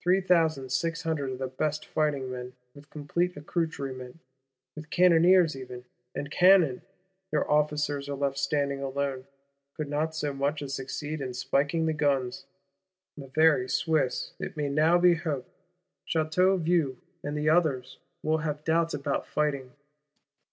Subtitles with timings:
[0.00, 4.20] Three thousand six hundred of the best fighting men, with complete accoutrement;
[4.76, 5.84] with cannoneers even,
[6.14, 6.82] and cannon!
[7.32, 9.24] Their officers are left standing alone;
[9.76, 12.46] could not so much as succeed in "spiking the guns."
[13.16, 15.50] The very Swiss, it may now be hoped,
[16.06, 19.72] Château Vieux and the others, will have doubts about fighting.